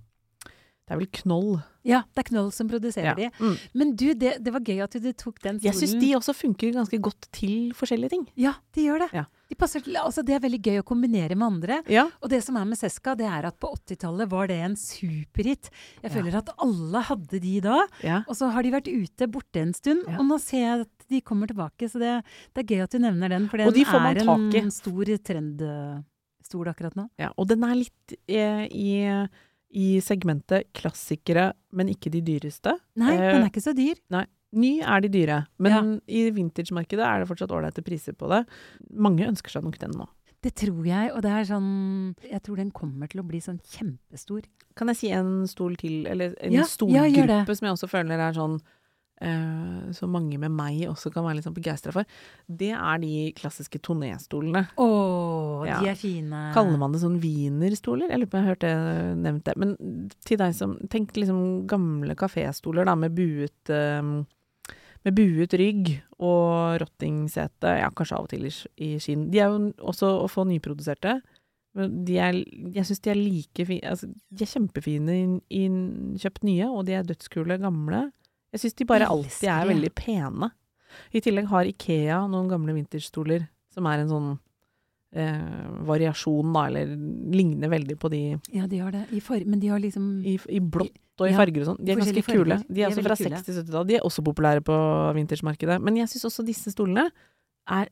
[0.85, 1.55] Det er vel Knoll.
[1.85, 3.13] Ja, det er Knoll som produserer Ja.
[3.17, 3.29] de.
[3.41, 3.55] Mm.
[3.73, 5.65] Men du, det, det var gøy at du tok den stolen.
[5.65, 8.27] Jeg syns de også funker ganske godt til forskjellige ting.
[8.37, 9.09] Ja, de gjør det.
[9.17, 9.23] Ja.
[9.49, 11.79] De passer til, altså det er veldig gøy å kombinere med andre.
[11.89, 12.05] Ja.
[12.21, 15.69] Og det som er med Seska, det er at på 80-tallet var det en superhit.
[16.05, 17.81] Jeg føler at alle hadde de da.
[18.05, 18.21] ja.
[18.29, 21.21] Og så har de vært ute borte en stund, og nå ser jeg at de
[21.21, 21.89] kommer tilbake.
[21.89, 22.21] Så det,
[22.53, 25.05] det er gøy at du nevner den, for den de er en stor
[26.45, 27.09] trendstol akkurat nå.
[27.19, 29.27] Ja, og den er litt eh, i,
[29.75, 32.77] i segmentet klassikere, men ikke de dyreste.
[32.95, 33.95] Nei, Eh, den er ikke så dyr.
[34.09, 34.25] Nei.
[34.55, 38.45] Ny er de dyre, men i vintage-markedet er det fortsatt ålreite priser på det.
[38.93, 40.05] Mange ønsker seg nok den nå.
[40.45, 43.57] Det tror jeg, og det er sånn Jeg tror den kommer til å bli sånn
[43.65, 44.45] kjempestor.
[44.77, 47.89] Kan jeg si en stol til, eller en Ja, ja, stolgruppe ja, som jeg også
[47.89, 48.59] føler er sånn
[49.21, 52.07] eh, som mange med meg også kan være litt sånn begeistra for.
[52.47, 54.65] Det er de klassiske tonéstolene.
[54.75, 55.79] Å, oh, Ja.
[55.81, 56.51] de er fine.
[56.53, 58.09] Kaller man det sånn wienerstoler?
[58.09, 59.57] Jeg lurer på om jeg har hørt det nevnt det.
[59.57, 59.75] Men
[60.25, 64.25] til deg som Tenk liksom gamle kaféstoler da, med buet um,
[65.05, 69.27] med buet rygg og rottingsete, ja, kanskje av og til i, skinn.
[69.29, 71.19] De er jo også å få nyproduserte.
[71.75, 72.37] Men de er,
[72.73, 75.25] jeg syns de er like fine altså, De er kjempefine i,
[75.59, 75.63] i
[76.23, 78.07] kjøpt nye, og de er dødskule gamle.
[78.55, 80.51] Jeg syns de bare alltid er veldig pene.
[81.11, 84.29] I tillegg har Ikea noen gamle vinterstoler som er en sånn
[85.15, 86.93] eh, variasjon, da, eller
[87.35, 88.21] ligner veldig på de
[88.55, 89.03] Ja, de har det.
[89.11, 91.81] I for, men de har liksom i, i blått og i Ja, farger og sånn.
[91.83, 92.41] De er ganske farger.
[92.43, 92.57] kule.
[92.59, 92.73] farger.
[92.75, 93.87] De er også fra 60-70-tallet.
[93.91, 94.75] De er også populære på
[95.19, 95.77] vintersmarkedet.
[95.83, 97.09] Men jeg syns også disse stolene
[97.71, 97.87] er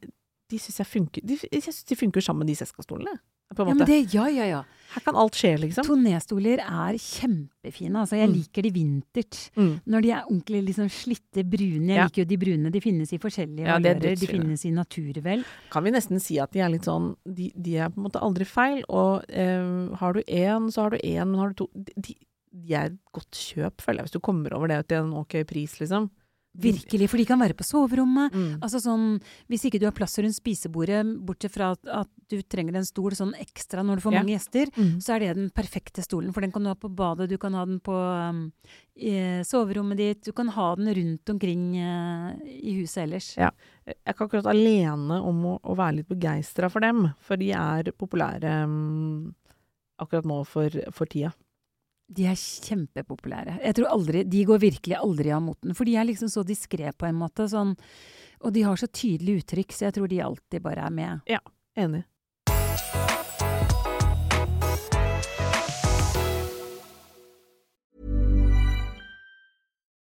[0.51, 3.15] De syns jeg funker de, Jeg synes de funker sammen med de Seska-stolene.
[3.55, 4.63] På en Ja, men det, ja, ja, ja.
[4.93, 5.85] Her kan alt skje, liksom.
[5.87, 7.95] Tonéstoler er kjempefine.
[7.97, 8.33] Altså, jeg Mm.
[8.35, 9.49] liker de vintert.
[9.57, 9.81] Mm.
[9.87, 11.87] Når de er ordentlig liksom slitte brune.
[11.89, 12.03] Jeg Ja.
[12.05, 12.71] liker jo de brune.
[12.71, 14.19] De finnes i forskjellige Ja, er valører.
[14.19, 15.43] De finnes i naturvel.
[15.71, 18.21] Kan vi nesten si at de er litt sånn De, de er på en måte
[18.21, 18.83] aldri feil.
[18.87, 22.15] Og eh, har du én, så har du én, men har du to de, de,
[22.53, 25.43] de er et godt kjøp, føler jeg, hvis du kommer over det til en ok
[25.47, 26.11] pris, liksom.
[26.53, 27.07] Virkelig.
[27.09, 28.31] For de kan være på soverommet.
[28.33, 28.59] Mm.
[28.61, 32.75] Altså sånn, Hvis ikke du har plass rundt spisebordet, bortsett fra at, at du trenger
[32.77, 34.19] en stol sånn ekstra når du får Ja.
[34.21, 35.01] mange gjester, Mm.
[35.01, 36.31] så er det den perfekte stolen.
[36.31, 38.51] For den kan du ha på badet, du kan ha den på um,
[38.95, 43.35] i soverommet ditt, du kan ha den rundt omkring uh, i huset ellers.
[43.35, 43.49] Ja.
[43.87, 47.51] Jeg er ikke akkurat alene om å, å være litt begeistra for dem, for de
[47.51, 49.33] er populære um,
[49.99, 51.33] akkurat nå for, for tida.
[52.13, 53.57] De er kjempepopulære.
[53.63, 55.73] Jeg tror aldri, De går virkelig aldri av moten.
[55.77, 57.47] For de er liksom så diskré på en måte.
[57.49, 57.73] Sånn,
[58.43, 61.23] og de har så tydelig uttrykk, så jeg tror de alltid bare er med.
[61.31, 61.39] Ja,
[61.79, 62.03] Enig.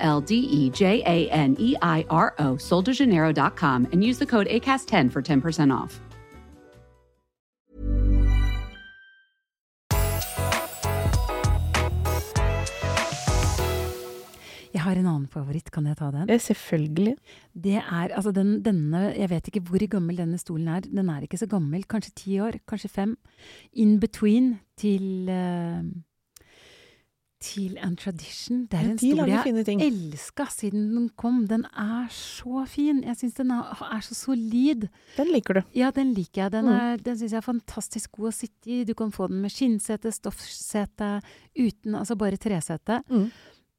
[0.00, 4.46] L D E J A N E I R O, soldejaneiro.com, and use the code
[4.48, 6.00] ACAST10 for 10% off.
[14.70, 16.28] Jeg har en annen favoritt, kan jeg ta den?
[16.30, 17.16] Ja, Selvfølgelig.
[17.52, 20.80] Det er altså den, denne Jeg vet ikke hvor gammel denne stolen er.
[20.80, 21.84] Den er ikke så gammel.
[21.84, 23.16] Kanskje ti år, kanskje fem.
[23.72, 25.84] In between til uh,
[27.40, 28.66] til And Tradition.
[28.68, 29.28] Det er Ja, en stor stol
[29.80, 31.46] jeg elska siden den kom.
[31.48, 33.02] Den er så fin.
[33.02, 34.88] Jeg syns den er, er så solid.
[35.16, 35.62] Den liker du.
[35.74, 36.52] Ja, den liker jeg.
[36.52, 37.02] Den, Mm.
[37.02, 38.84] den syns jeg er fantastisk god å sitte i.
[38.84, 41.22] Du kan få den med skinnsete, stoffsete,
[41.56, 43.02] uten Altså bare tresete.
[43.08, 43.30] Mm.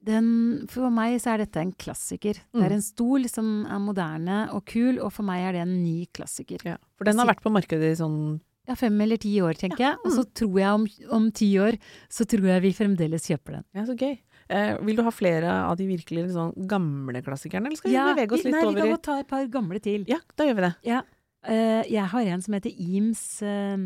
[0.03, 2.33] Den, for meg så er dette en klassiker.
[2.33, 2.63] Det Mm.
[2.65, 6.07] er en stol som er moderne og kul, og for meg er det en ny
[6.11, 6.57] klassiker.
[6.65, 6.77] Ja.
[6.97, 9.97] For den har vært på markedet i sånn Ja, fem eller ti år, tenker jeg.
[10.05, 10.83] Og så tror jeg om,
[11.17, 11.77] om ti år,
[12.13, 13.65] så tror jeg vi fremdeles kjøper den.
[13.73, 14.19] Ja, så gøy.
[14.51, 18.09] Eh, vil du ha flere av de virkelig sånn gamle klassikerne, eller skal vi Ja,
[18.13, 20.05] bevege oss litt nei, vi over kan godt ta et par gamle til.
[20.11, 20.71] Ja, da gjør vi det.
[20.91, 21.01] Ja.
[21.47, 23.77] eh, jeg har en som heter Eames eh,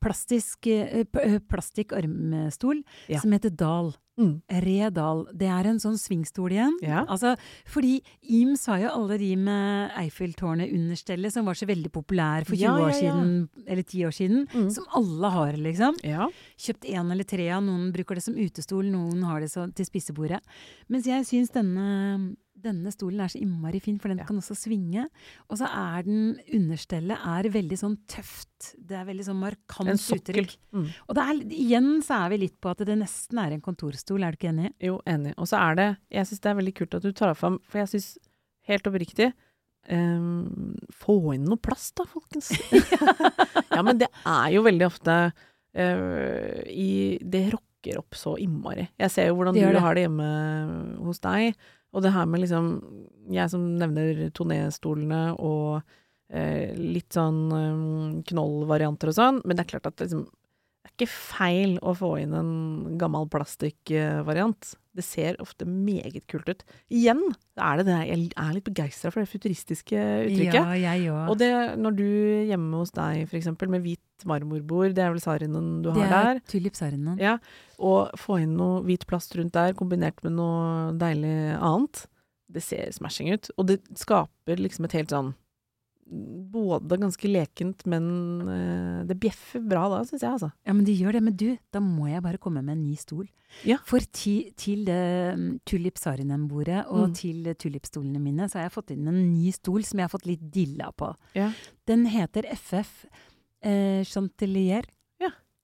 [0.00, 3.20] plastisk, eh, eh, plastikk-armstol, Ja.
[3.20, 3.94] som heter Dal.
[4.18, 4.42] Mm.
[4.50, 5.26] Redal.
[5.32, 6.72] Det er en sånn svingstol igjen.
[6.82, 7.04] Ja.
[7.06, 12.56] Altså, fordi Ims har jo alle de med Eiffeltårnet-understellet som var så veldig populær for
[12.56, 14.48] 20 Ja, år siden, eller 10 år siden.
[14.52, 14.70] Mm.
[14.74, 15.94] Som alle har, liksom.
[16.02, 16.28] Ja.
[16.58, 17.62] Kjøpt én eller tre av.
[17.62, 20.40] Noen bruker det som utestol, noen har det så, til spisebordet.
[20.88, 24.24] Mens jeg syns denne, denne stolen er så innmari fin, for den Ja.
[24.28, 25.06] kan også svinge.
[25.48, 28.74] Og så er den understellet er veldig sånn tøft.
[28.78, 30.56] Det er veldig sånn markant En uttrykk.
[30.74, 30.86] Mm.
[31.08, 34.32] Og er, igjen så er vi litt på at det nesten er en kontorstol, er
[34.32, 34.72] du ikke enig?
[34.82, 35.34] Jo, enig.
[35.38, 37.78] Og så er det Jeg syns det er veldig kult at du tar fram For
[37.78, 38.08] jeg syns
[38.68, 39.32] helt oppriktig
[39.90, 42.50] um, Få inn noe plass, da, folkens.
[43.74, 48.88] ja, men det er jo veldig ofte uh, i Det rocker opp så innmari.
[48.98, 49.80] Jeg ser jo hvordan du det.
[49.80, 50.28] har det hjemme
[51.06, 51.54] hos deg.
[51.98, 52.68] Og det her med liksom
[53.34, 55.82] Jeg som nevner Toné-stolene og
[56.32, 60.22] eh, litt sånn um, knollvarianter og sånn, men det er klart at liksom
[60.78, 62.52] det er ikke feil å få inn en
[63.00, 64.74] gammel plastikkvariant.
[64.98, 66.62] Det ser ofte meget kult ut.
[66.90, 67.20] Igjen
[67.60, 69.94] er det det jeg er litt begeistra for det futuristiske
[70.26, 70.56] uttrykket.
[70.58, 71.30] Ja, jeg også.
[71.30, 72.06] Og det når du
[72.50, 76.30] hjemme hos deg, eksempel, med hvit marmorbord, det er vel sarinen du Det har er
[76.34, 77.18] der, tulipsarinen.
[77.22, 77.36] ja,
[77.78, 82.06] og få inn noe hvit plast rundt der, kombinert med noe deilig annet,
[82.48, 83.50] det ser smashing ut.
[83.58, 85.34] Og det skaper liksom et helt sånn
[86.08, 88.04] både ganske lekent, men
[88.48, 90.50] eh, det bjeffer bra da, syns jeg, altså.
[90.66, 91.22] Ja, men det gjør det.
[91.26, 93.26] Men du, da må jeg bare komme med en ny stol.
[93.68, 93.78] Ja.
[93.88, 94.98] For ti, til det
[95.68, 97.14] Tulip tulipsarinen-bordet og Mm.
[97.14, 100.26] til tulipstolene mine, så har jeg fått inn en ny stol som jeg har fått
[100.26, 101.14] litt dilla på.
[101.34, 101.52] Ja.
[101.86, 103.06] Den heter FF
[103.62, 104.84] eh, Chantelier.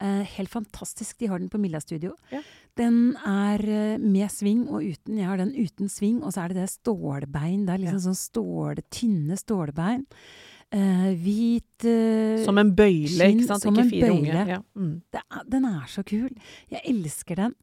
[0.00, 0.06] Ja.
[0.06, 1.18] Eh, helt fantastisk.
[1.18, 2.14] De har den på Milla Studio.
[2.32, 2.40] Ja.
[2.76, 5.18] Den er eh, med sving og uten.
[5.20, 7.64] Jeg har den uten sving, og så er det det stålbein.
[7.66, 10.02] Det er liksom sånn stål, tynne stålbein.
[10.74, 13.62] Eh, hvit eh, Som en bøyle, skinn ikke sant?
[13.62, 14.18] som Ikke en fire bøyle.
[14.18, 14.46] unge.
[14.56, 14.60] Ja.
[14.74, 14.96] Mm.
[15.14, 16.32] er, Den er så kul.
[16.72, 17.54] Jeg elsker den.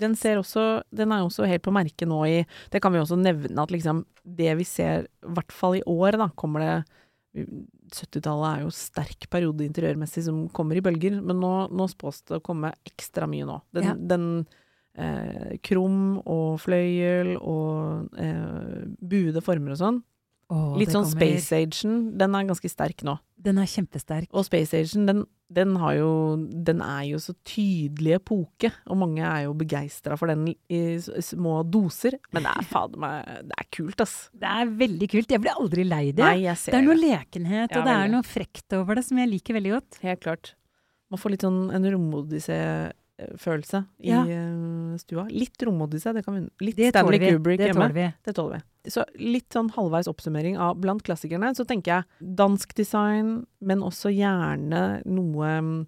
[0.00, 3.18] Den, ser også, den er også helt på merket nå i Det kan vi også
[3.20, 7.46] nevne at liksom det vi ser, i hvert fall i år, da, kommer det
[7.92, 12.38] 70-tallet er jo sterk periode interiørmessig som kommer i bølger, men nå, nå spås det
[12.38, 13.60] å komme ekstra mye nå.
[13.76, 13.94] Den, Ja.
[13.94, 14.26] den
[14.96, 20.00] eh, krum og fløyel og eh, buede former og sånn.
[20.50, 23.18] Åh, Litt sånn kommer- Space Agen, den er ganske sterk nå.
[23.40, 24.26] Den er kjempesterk.
[24.34, 29.24] Og Space Agen, den, den har jo Den er jo så tydelig epoke, og mange
[29.26, 32.16] er jo begeistra for den i små doser.
[32.30, 34.14] Men det er fader meg Det er kult, ass.
[34.30, 35.34] Det er veldig kult.
[35.34, 36.22] Jeg blir aldri lei det.
[36.22, 37.08] Nei, jeg ser det er noe det.
[37.08, 40.00] lekenhet, Ja, og det er noe frekt over det som jeg liker veldig godt.
[40.06, 40.54] Helt klart.
[41.10, 41.86] Man får litt sånn en
[43.28, 44.22] romodyssé-følelse i Ja.
[44.24, 45.28] eh, stua.
[45.30, 47.18] Litt romodyssé, det kan vi Litt Det Stanley.
[47.30, 47.88] Kubrick Det hjemme.
[47.92, 48.14] tåler.
[48.24, 48.90] Det tåler vi.
[48.90, 51.84] Så litt sånn halvveis oppsummering av blant klassikerne, så tenker
[52.20, 55.86] jeg dansk design, men også gjerne noe mm,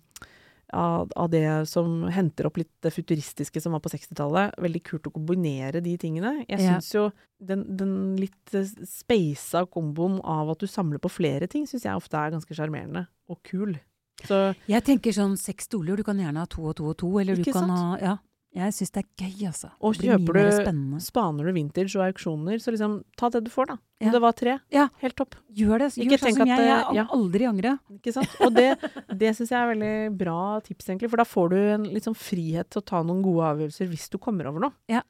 [0.75, 4.55] av, av det som henter opp litt det futuristiske som var på 60-tallet.
[4.59, 6.47] Veldig kult å kombinere de tingene.
[6.49, 6.79] Jeg Ja.
[6.81, 7.13] jo
[7.45, 11.95] den, den litt eh, speisa komboen av at du samler på flere ting, syns jeg
[11.97, 13.79] ofte er ganske sjarmerende og kul.
[14.25, 17.19] Så Jeg tenker sånn seks stoler, du kan gjerne ha to og to og to,
[17.19, 17.71] eller du kan sant?
[17.71, 18.19] ha Ja.
[18.55, 19.71] Jeg syns det er gøy, altså.
[19.81, 23.73] Og kjøper du- Spaner du vintage og auksjoner, så liksom ta det du får, da.
[23.73, 24.11] Om Ja.
[24.13, 24.89] det var tre, Ja.
[25.01, 25.37] helt topp.
[25.51, 25.97] Gjør det.
[25.97, 26.59] Ikke Gjør sånn som jeg.
[26.59, 27.07] Jeg har ja.
[27.07, 27.79] aldri angra.
[27.91, 28.29] Ikke sant?
[28.43, 28.79] Og det,
[29.17, 31.09] det syns jeg er veldig bra tips, egentlig.
[31.09, 34.19] For da får du en sånn frihet til å ta noen gode avgjørelser hvis du
[34.19, 34.73] kommer over noe.
[34.87, 35.01] Ja.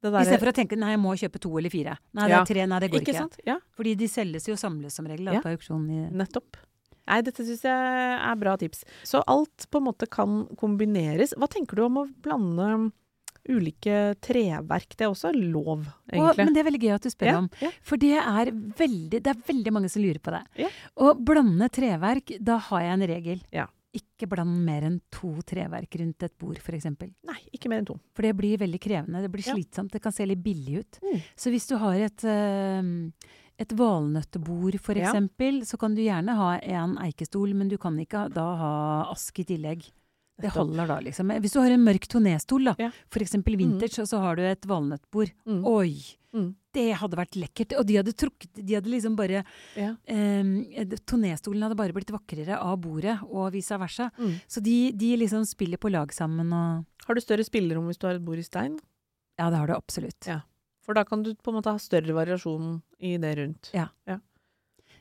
[0.00, 1.98] Det I stedet for å tenke nei, jeg må kjøpe to eller fire.
[2.14, 2.66] Nei, det er tre.
[2.66, 3.14] Nei, det går ikke.
[3.18, 3.36] sant?
[3.46, 5.90] Ja, Fordi de selges jo samles som regel da, på auksjon.
[5.90, 6.56] I, nettopp.
[7.08, 8.84] Nei, dette syns jeg er bra tips.
[9.08, 11.34] Så alt på en måte kan kombineres.
[11.38, 12.68] Hva tenker du om å blande
[13.50, 14.94] ulike treverk?
[14.96, 16.44] Det er også lov, og, egentlig.
[16.46, 17.48] men det er veldig gøy at du spør Ja, om.
[17.62, 17.70] ja.
[17.82, 20.42] For det er veldig, det er veldig mange som lurer på det.
[20.62, 20.70] Ja.
[21.02, 23.42] Å blande treverk, da har jeg en regel.
[23.54, 23.66] Ja.
[23.92, 26.86] Ikke bland mer enn to treverk rundt et bord, f.eks.
[27.28, 27.98] Nei, ikke mer enn to.
[28.16, 29.20] For det blir veldig krevende.
[29.20, 29.92] Det blir slitsomt.
[29.92, 31.00] Det kan se litt billig ut.
[31.02, 31.18] Mm.
[31.36, 32.80] Så hvis du har et, eh,
[33.62, 35.12] et valnøttebord, for Ja.
[35.64, 39.44] så kan du gjerne ha en eikestol, men du kan ikke da ha ask i
[39.44, 39.88] tillegg.
[40.42, 41.28] Det holder da, liksom.
[41.40, 42.90] Hvis du har en mørk turnestol, da, Ja.
[43.20, 45.30] eksempel vintage, og så har du et valnøttbord.
[45.46, 45.64] Mm.
[45.66, 46.00] Oi!
[46.34, 46.54] Mm.
[46.72, 47.78] Det hadde vært lekkert.
[47.78, 49.44] Og de hadde trukket De hadde liksom bare
[49.76, 49.96] Ja.
[50.08, 50.42] eh,
[51.04, 54.10] Turnestolen hadde bare blitt vakrere av bordet, og vice versa.
[54.18, 54.40] Mm.
[54.48, 58.06] Så de, de liksom spiller på lag sammen og Har du større spillerom hvis du
[58.06, 58.78] har et bord i stein?
[59.38, 60.26] Ja, det har du absolutt.
[60.26, 60.40] Ja.
[60.82, 63.70] For da kan du på en måte ha større variasjon i det rundt.
[63.76, 63.88] Ja.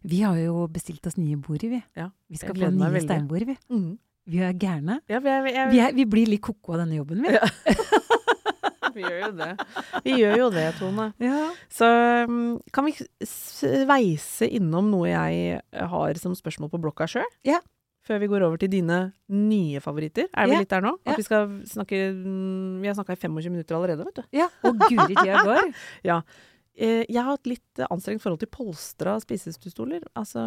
[0.01, 1.81] Vi har jo bestilt oss nye bord, vi.
[1.97, 3.57] Ja, Vi skal få nye steinbord, vi.
[3.69, 3.97] Mm.
[4.31, 4.99] Vi er gærne.
[5.09, 7.33] Ja, vi, er, jeg, Vi, er, vi blir litt ko-ko av denne jobben, vi.
[7.33, 7.45] Ja.
[8.95, 9.49] vi gjør jo det.
[10.05, 11.07] Vi gjør jo det, Tone.
[11.21, 11.43] Ja.
[11.73, 11.89] Så
[12.29, 12.95] um, kan vi
[13.27, 15.61] sveise innom noe jeg
[15.93, 17.29] har som spørsmål på blokka sjøl?
[17.47, 17.61] Ja.
[18.11, 18.99] Før vi går over til dine
[19.31, 20.27] nye favoritter.
[20.35, 20.59] Er vi Ja.
[20.65, 20.97] litt der nå?
[21.05, 21.17] At Ja.
[21.21, 24.23] vi skal snakke mm, Vi har snakka i 25 minutter allerede, vet du.
[24.35, 24.49] ja.
[24.67, 25.73] Og guri tida går.
[26.11, 26.21] ja.
[26.81, 30.01] Jeg har hatt litt eh, anstrengt forhold til polstra spisestuestoler.
[30.17, 30.39] Altså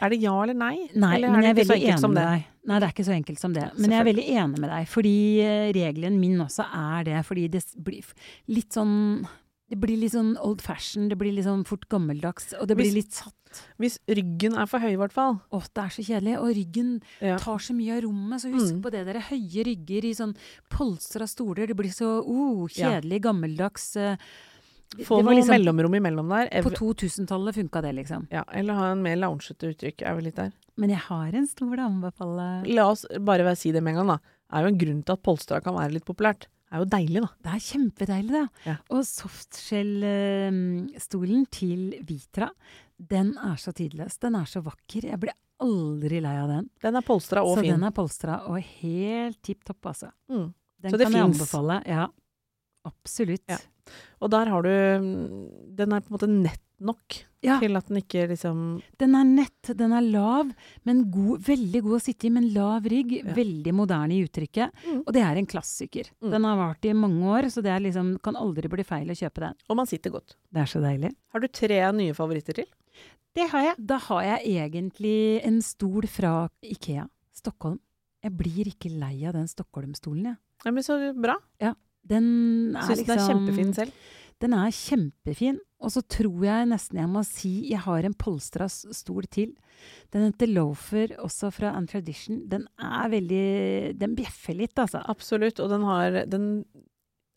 [0.00, 0.88] Er det ja eller nei?
[0.94, 2.44] Nei, eller men er jeg er det veldig enig med deg.
[2.70, 3.66] Nei, det er ikke så enkelt som det.
[3.76, 7.18] Men jeg er veldig enig med deg, fordi eh, regelen min også er det.
[7.26, 8.06] Fordi det blir
[8.54, 9.26] litt sånn
[9.70, 12.90] Det blir litt sånn old fashion, det blir litt sånn fort gammeldags, og det blir
[12.94, 13.34] litt satt.
[13.78, 15.40] Hvis ryggen er for høy, i hvert fall.
[15.52, 16.36] Å, det er så kjedelig.
[16.38, 17.36] Og ryggen Ja.
[17.38, 18.82] tar så mye av rommet, så husk Mm.
[18.82, 19.20] på det dere.
[19.20, 20.36] Høye rygger i sånn
[20.70, 21.66] polstra stoler.
[21.66, 23.00] Det blir så oh, Ja.
[23.00, 23.96] kjedelig, gammeldags.
[23.96, 24.16] eh,
[24.96, 26.62] det- Få noe liksom- mellomrom imellom der.
[26.62, 28.28] På 2000-tallet funka det, liksom.
[28.30, 30.02] ja, eller ha en mer loungete uttrykk.
[30.02, 30.52] Er vi litt der.
[30.76, 32.66] Men jeg har en stol å anbefale.
[32.74, 34.16] La oss bare si det med en gang, da.
[34.16, 36.46] Det er jo en grunn til at polstra kan være litt populært.
[36.70, 37.30] Det er jo deilig, da.
[37.42, 38.46] Det er kjempedeilig, det.
[38.68, 38.76] Ja.
[38.94, 42.46] Og softshell-stolen til Vitra,
[43.10, 44.14] den er så tidløs.
[44.22, 45.02] Den er så vakker.
[45.10, 46.68] Jeg blir aldri lei av den.
[46.84, 47.72] Den er polstra og så fin.
[47.74, 50.08] den er polstra og helt tipp topp, altså.
[50.30, 50.46] Mm.
[50.80, 51.76] Den Så det kan jeg anbefale.
[51.90, 52.04] Ja.
[52.86, 53.48] Absolutt.
[53.50, 53.58] Ja.
[54.22, 57.58] Og der har du mm, Den er på en måte nett nok Ja.
[57.60, 60.50] til at den ikke liksom Den er nett, den er lav,
[60.84, 63.14] men god, veldig god å sitte i, men lav rygg.
[63.24, 63.34] Ja.
[63.34, 64.72] Veldig moderne i uttrykket.
[64.84, 65.02] Mm.
[65.06, 66.10] Og det er en klassiker.
[66.20, 66.30] Mm.
[66.30, 69.40] Den har vart i mange år, så det liksom, kan aldri bli feil å kjøpe
[69.46, 69.54] den.
[69.68, 70.36] Og man sitter godt.
[70.52, 71.14] Det er så deilig.
[71.32, 72.66] Har du tre nye favoritter til?
[73.34, 73.86] Det har jeg.
[73.86, 77.78] Da har jeg egentlig en stol fra Ikea, Stockholm.
[78.22, 80.36] Jeg blir ikke lei av den Stockholm-stolen, jeg.
[80.64, 81.38] Ja, men så bra.
[82.10, 83.92] Den er Syns den er liksom kjempefin selv.
[84.40, 85.58] Den er kjempefin.
[85.80, 89.54] Og så tror jeg nesten jeg må si jeg har en polstra stol til.
[90.12, 92.42] Den heter Loafer, også fra Untradition.
[92.48, 95.02] Den er veldig Den bjeffer litt, altså.
[95.08, 95.60] Absolutt.
[95.60, 96.64] Og den har Den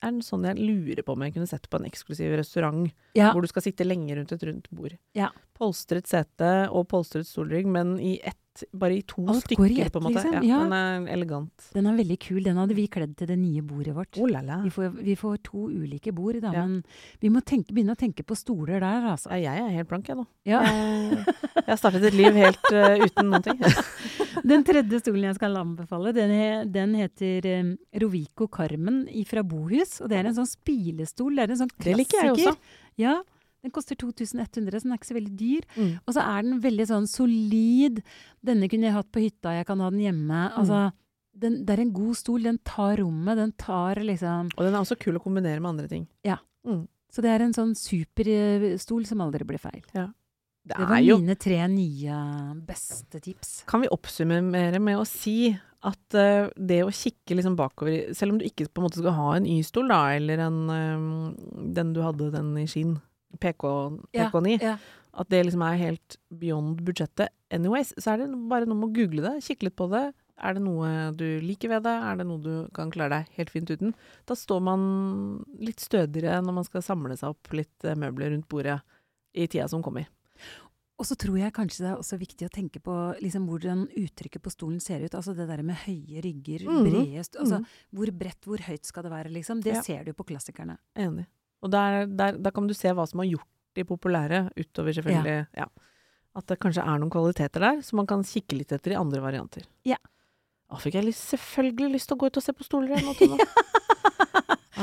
[0.03, 3.31] er en sånn jeg lurer på om jeg kunne sett på en eksklusiv restaurant, Ja.
[3.31, 4.97] hvor du skal sitte lenge rundt et rundt bord.
[5.15, 5.29] Ja.
[5.57, 8.39] Polstret sete og polstret stolrygg, men i ett
[8.77, 10.21] Bare i to Alt stykker, i ett, på en måte.
[10.21, 10.43] liksom.
[10.45, 10.59] Ja, Ja.
[10.61, 11.71] Den er elegant.
[11.73, 12.43] Den er veldig kul.
[12.43, 14.17] Den hadde vi kledd til det nye bordet vårt.
[14.21, 14.27] Oh.
[14.27, 16.65] Vi får, vi får to ulike bord, da, Ja.
[16.67, 16.83] men
[17.19, 19.31] vi må tenke, begynne å tenke på stoler der, altså.
[19.31, 20.27] Jeg er helt blank, jeg nå.
[20.45, 20.61] Ja.
[20.61, 23.59] Jeg, har startet et liv helt uh, uten noen ting.
[24.49, 29.99] Den tredje stolen jeg skal anbefale, den, he, den heter um, Rovico Carmen fra Bohus.
[30.01, 31.35] Og det er en sånn spilestol.
[31.37, 32.51] Det er en sånn Det liker jeg klassiker.
[32.51, 32.79] også.
[33.01, 33.23] Ja,
[33.63, 35.67] den koster 2100, så den er ikke så veldig dyr.
[35.77, 35.91] Mm.
[36.03, 38.01] Og så er den veldig sånn solid.
[38.43, 40.41] Denne kunne jeg hatt på hytta, jeg kan ha den hjemme.
[40.49, 40.57] Mm.
[40.59, 40.81] Altså,
[41.43, 42.43] den, det er en god stol.
[42.43, 43.39] Den tar rommet.
[43.39, 46.09] Den tar liksom Og den er også kul å kombinere med andre ting.
[46.27, 46.41] Ja,
[47.13, 49.83] Så det er en sånn superstol som aldri blir feil.
[49.93, 50.09] Det
[50.63, 52.19] Det er var jo mine tre nye
[52.67, 53.63] beste tips.
[53.67, 58.37] Kan vi oppsummere med å si at uh, det å kikke liksom bakover Selv om
[58.39, 61.99] du ikke på en måte skal ha en Y-stol, da, eller en um, den du
[62.05, 62.95] hadde, den i skinn,
[63.39, 63.63] PK,
[64.13, 64.77] Ja, PK9, ja.
[65.13, 68.93] at det liksom er helt beyond budsjettet anyways, så er det bare noe med å
[68.93, 70.13] google det, kikke litt på det.
[70.43, 71.93] Er det noe du liker ved det?
[71.93, 73.93] Er det noe du kan klare deg helt fint uten?
[74.25, 78.49] Da står man litt stødigere når man skal samle seg opp litt eh, møbler rundt
[78.49, 78.79] bordet
[79.37, 80.07] i tida som kommer.
[81.01, 84.41] Og så tror jeg kanskje det er også viktig å tenke på liksom, hvordan uttrykket
[84.45, 85.13] på stolen ser ut.
[85.17, 87.65] Altså det der med høye rygger, mm brede bredest altså, Mhm.
[87.93, 89.61] Hvor bredt, hvor høyt skal det være, liksom?
[89.61, 89.81] Det Ja.
[89.81, 90.77] ser du på klassikerne.
[90.95, 91.25] Enig.
[91.63, 95.37] Og der, der, der kan du se hva som har gjort de populære, utover selvfølgelig
[95.57, 95.67] ja.
[96.33, 99.21] At det kanskje er noen kvaliteter der, som man kan kikke litt etter i andre
[99.21, 99.65] varianter.
[99.85, 99.99] Ja.
[100.69, 103.05] Da fikk jeg lyst, selvfølgelig lyst til å gå ut og se på stoler igjen
[103.05, 103.37] nå,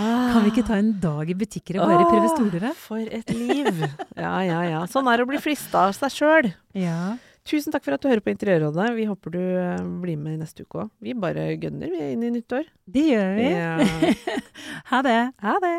[0.01, 2.69] Kan vi ikke ta en dag i butikker og bare prøve stoler?
[2.79, 3.83] For et liv!
[4.15, 4.85] Ja, ja, ja.
[4.89, 6.53] Sånn er det å bli frista av seg sjøl.
[6.79, 7.17] Ja.
[7.51, 8.87] Tusen takk for at du hører på Interiørrådet.
[8.95, 10.93] Vi håper du eh, blir med neste uke òg.
[11.03, 12.69] Vi bare gønner, vi er inn i nyttår.
[12.87, 13.49] Det gjør vi.
[13.51, 13.75] Ja.
[14.93, 15.21] ha det.
[15.43, 15.79] Ha det!